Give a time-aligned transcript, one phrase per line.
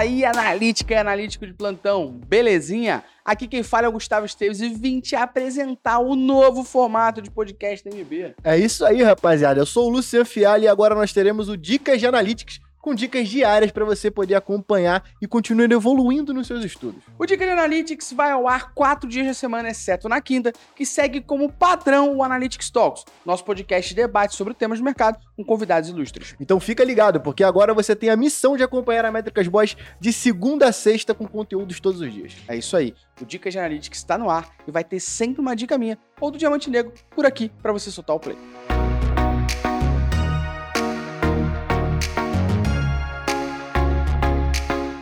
[0.00, 3.04] aí, analítica e analítico de plantão, belezinha?
[3.24, 7.30] Aqui quem fala é o Gustavo Esteves e vim te apresentar o novo formato de
[7.30, 8.34] podcast da MB.
[8.42, 9.60] É isso aí, rapaziada.
[9.60, 13.28] Eu sou o Luciano Fiali e agora nós teremos o Dicas de Analytics com dicas
[13.28, 17.02] diárias para você poder acompanhar e continuar evoluindo nos seus estudos.
[17.18, 20.86] O Dica de Analytics vai ao ar quatro dias da semana, exceto na quinta, que
[20.86, 25.44] segue como padrão o Analytics Talks, nosso podcast de debate sobre temas do mercado com
[25.44, 26.34] convidados ilustres.
[26.40, 30.12] Então fica ligado, porque agora você tem a missão de acompanhar a Métricas Boys de
[30.12, 32.34] segunda a sexta com conteúdos todos os dias.
[32.48, 32.94] É isso aí.
[33.20, 36.30] O Dica de Analytics está no ar e vai ter sempre uma dica minha ou
[36.30, 38.36] do Diamante Negro por aqui para você soltar o play.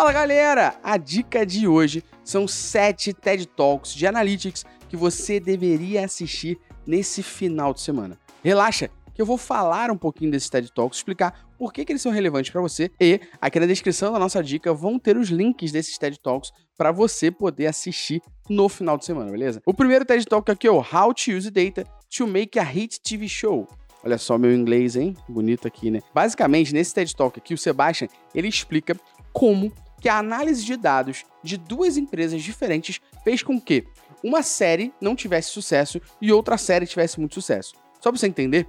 [0.00, 0.80] Fala galera!
[0.82, 7.22] A dica de hoje são sete TED Talks de Analytics que você deveria assistir nesse
[7.22, 8.18] final de semana.
[8.42, 12.00] Relaxa, que eu vou falar um pouquinho desses TED Talks, explicar por que, que eles
[12.00, 15.70] são relevantes para você e aqui na descrição da nossa dica vão ter os links
[15.70, 19.60] desses TED Talks para você poder assistir no final de semana, beleza?
[19.66, 21.84] O primeiro TED Talk aqui é o How to Use Data
[22.16, 23.68] to Make a Hit TV Show.
[24.02, 25.14] Olha só meu inglês, hein?
[25.28, 26.00] Bonito aqui, né?
[26.14, 28.96] Basicamente, nesse TED Talk aqui, o Sebastian, ele explica
[29.30, 33.86] como que a análise de dados de duas empresas diferentes fez com que
[34.22, 37.74] uma série não tivesse sucesso e outra série tivesse muito sucesso.
[38.00, 38.66] Só para você entender,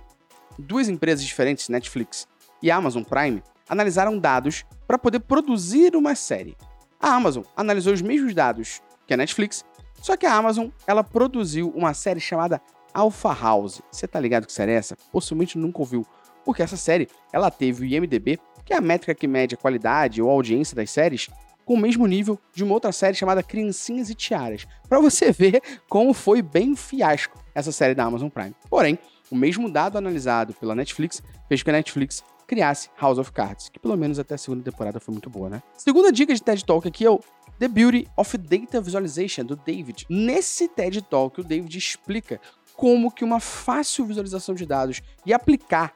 [0.58, 2.28] duas empresas diferentes, Netflix
[2.62, 6.58] e Amazon Prime, analisaram dados para poder produzir uma série.
[7.00, 9.66] A Amazon analisou os mesmos dados que a Netflix,
[10.02, 12.62] só que a Amazon ela produziu uma série chamada
[12.94, 13.82] Alpha House.
[13.92, 14.98] Você tá ligado que série é essa?
[15.12, 16.06] Possivelmente nunca ouviu,
[16.44, 18.40] porque essa série ela teve o IMDb
[18.72, 21.30] que é a métrica que mede a qualidade ou a audiência das séries,
[21.66, 25.62] com o mesmo nível de uma outra série chamada Criancinhas e Tiaras, para você ver
[25.90, 28.56] como foi bem fiasco essa série da Amazon Prime.
[28.70, 28.98] Porém,
[29.30, 33.78] o mesmo dado analisado pela Netflix fez que a Netflix criasse House of Cards, que
[33.78, 35.62] pelo menos até a segunda temporada foi muito boa, né?
[35.76, 37.20] Segunda dica de TED Talk aqui é o
[37.60, 40.06] The Beauty of Data Visualization, do David.
[40.10, 42.40] Nesse TED Talk, o David explica
[42.74, 45.94] como que uma fácil visualização de dados e aplicar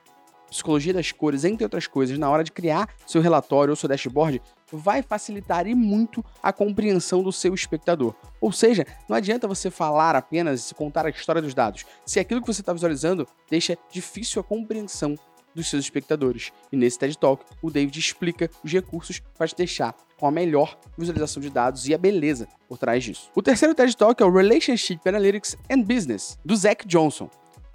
[0.55, 4.41] psicologia das cores, entre outras coisas, na hora de criar seu relatório ou seu dashboard,
[4.71, 8.15] vai facilitar e muito a compreensão do seu espectador.
[8.39, 12.41] Ou seja, não adianta você falar apenas e contar a história dos dados, se aquilo
[12.41, 15.17] que você está visualizando deixa difícil a compreensão
[15.53, 16.51] dos seus espectadores.
[16.71, 20.77] E nesse TED Talk, o David explica os recursos para te deixar com a melhor
[20.97, 23.29] visualização de dados e a beleza por trás disso.
[23.35, 27.29] O terceiro TED Talk é o Relationship Analytics and Business, do Zach Johnson.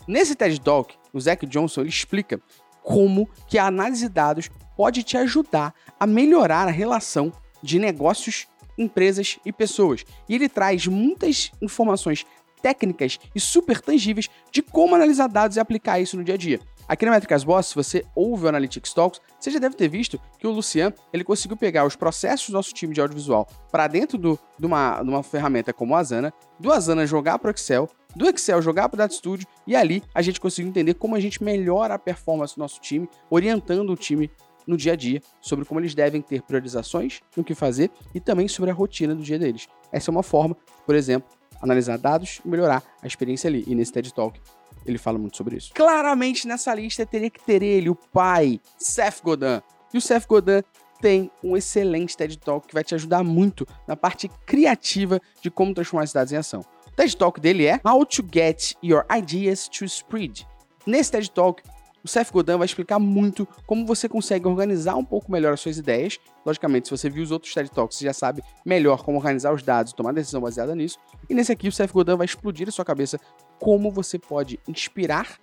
[0.07, 2.41] Nesse TED Talk, o Zach Johnson explica
[2.83, 7.33] como que a análise de dados pode te ajudar a melhorar a relação
[7.63, 8.47] de negócios,
[8.79, 10.05] empresas e pessoas.
[10.29, 12.25] E ele traz muitas informações
[12.63, 16.61] técnicas e super tangíveis de como analisar dados e aplicar isso no dia a dia.
[16.91, 20.21] Aqui na Métricas Boss, se você ouve o Analytics Talks, você já deve ter visto
[20.39, 24.19] que o Lucian ele conseguiu pegar os processos do nosso time de audiovisual para dentro
[24.19, 27.89] do, de, uma, de uma ferramenta como a Asana, do Asana jogar para o Excel,
[28.15, 31.21] do Excel jogar para o Data Studio e ali a gente conseguiu entender como a
[31.21, 34.31] gente melhora a performance do nosso time, orientando o time
[34.67, 38.49] no dia a dia sobre como eles devem ter priorizações no que fazer e também
[38.49, 39.69] sobre a rotina do dia deles.
[39.93, 40.57] Essa é uma forma,
[40.87, 41.29] por exemplo,
[41.61, 43.65] analisar dados e melhorar a experiência ali.
[43.67, 44.41] E nesse TED Talk
[44.87, 45.73] ele fala muito sobre isso.
[45.75, 49.61] Claramente nessa lista teria que ter ele, o pai, Seth Godin.
[49.93, 50.63] E o Seth Godin
[51.01, 55.75] tem um excelente TED Talk que vai te ajudar muito na parte criativa de como
[55.75, 56.65] transformar as dados em ação.
[57.01, 60.47] TED Talk dele é How to Get Your Ideas to Spread.
[60.87, 61.63] Nesse TED Talk,
[62.05, 65.79] o Seth Godin vai explicar muito como você consegue organizar um pouco melhor as suas
[65.79, 66.19] ideias.
[66.45, 69.63] Logicamente, se você viu os outros TED Talks, você já sabe melhor como organizar os
[69.63, 70.99] dados tomar decisão baseada nisso.
[71.27, 73.19] E nesse aqui, o Seth Godin vai explodir a sua cabeça
[73.59, 75.41] como você pode inspirar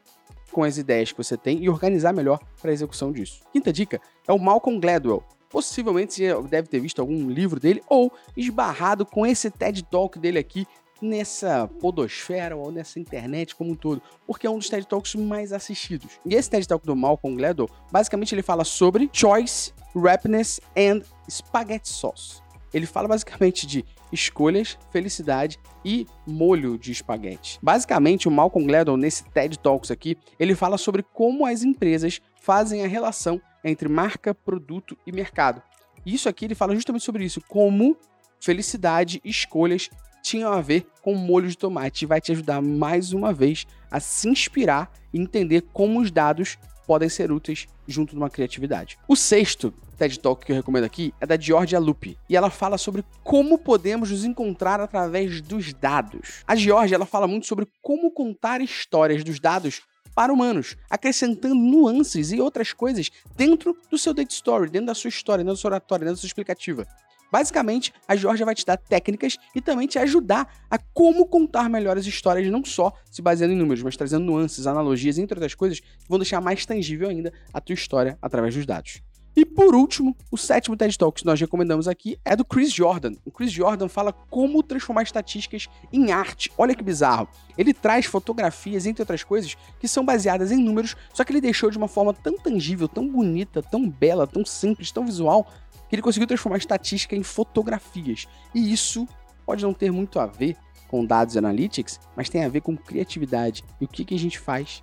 [0.51, 3.41] com as ideias que você tem e organizar melhor para a execução disso.
[3.51, 5.23] Quinta dica é o Malcolm Gladwell.
[5.49, 10.37] Possivelmente você deve ter visto algum livro dele ou esbarrado com esse TED Talk dele
[10.37, 10.67] aqui
[11.01, 15.53] nessa podosfera ou nessa internet como um todo, porque é um dos TED Talks mais
[15.53, 16.19] assistidos.
[16.25, 21.89] E esse TED Talk do Malcolm Gladwell, basicamente ele fala sobre choice, rapness and spaghetti
[21.89, 22.41] sauce.
[22.73, 27.59] Ele fala basicamente de escolhas, felicidade e molho de espaguete.
[27.61, 32.83] Basicamente, o Malcolm Gladwell nesse TED Talks aqui, ele fala sobre como as empresas fazem
[32.83, 35.61] a relação entre marca, produto e mercado.
[36.05, 37.97] Isso aqui ele fala justamente sobre isso, como
[38.39, 39.89] felicidade, escolhas
[40.21, 42.05] tinham a ver com molho de tomate.
[42.05, 47.09] Vai te ajudar mais uma vez a se inspirar e entender como os dados podem
[47.09, 48.97] ser úteis junto de uma criatividade.
[49.07, 52.77] O sexto TED Talk que eu recomendo aqui é da Georgia Lupe e ela fala
[52.77, 56.43] sobre como podemos nos encontrar através dos dados.
[56.47, 59.81] A Georgia ela fala muito sobre como contar histórias dos dados
[60.15, 65.09] para humanos, acrescentando nuances e outras coisas dentro do seu date story, dentro da sua
[65.09, 66.87] história, dentro da sua oratória, dentro da sua explicativa.
[67.31, 72.05] Basicamente, a Georgia vai te dar técnicas e também te ajudar a como contar melhores
[72.05, 75.87] histórias, não só se baseando em números, mas trazendo nuances, analogias, entre outras coisas, que
[76.07, 79.01] vão deixar mais tangível ainda a tua história através dos dados.
[79.37, 83.11] E por último, o sétimo TED Talk que nós recomendamos aqui é do Chris Jordan.
[83.23, 86.51] O Chris Jordan fala como transformar estatísticas em arte.
[86.57, 87.27] Olha que bizarro.
[87.55, 91.69] Ele traz fotografias, entre outras coisas, que são baseadas em números, só que ele deixou
[91.69, 95.47] de uma forma tão tangível, tão bonita, tão bela, tão simples, tão visual,
[95.87, 98.25] que ele conseguiu transformar estatística em fotografias.
[98.55, 99.07] E isso
[99.45, 100.57] pode não ter muito a ver
[100.87, 104.19] com dados e analytics, mas tem a ver com criatividade e o que, que a
[104.19, 104.81] gente faz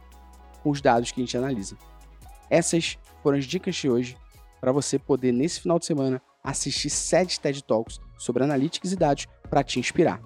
[0.62, 1.76] com os dados que a gente analisa.
[2.48, 4.16] Essas foram as dicas de hoje
[4.64, 9.26] para você poder, nesse final de semana, assistir sete TED Talks sobre analytics e dados
[9.50, 10.22] para te inspirar.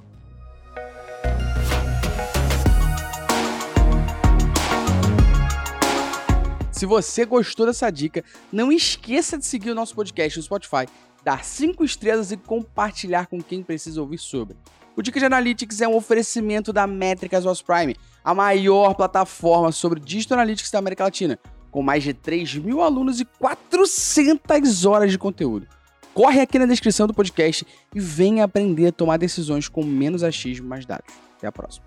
[6.71, 10.87] Se você gostou dessa dica, não esqueça de seguir o nosso podcast no Spotify,
[11.25, 14.57] dar cinco estrelas e compartilhar com quem precisa ouvir sobre.
[14.95, 19.99] O Dica de Analytics é um oferecimento da Métricas Was Prime, a maior plataforma sobre
[19.99, 21.41] Digital Analytics da América Latina,
[21.71, 25.67] com mais de 3 mil alunos e 400 horas de conteúdo.
[26.15, 30.67] Corre aqui na descrição do podcast e venha aprender a tomar decisões com menos achismo
[30.67, 31.15] e mais dados.
[31.37, 31.87] Até a próxima.